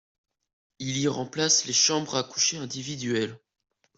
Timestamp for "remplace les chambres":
1.07-2.15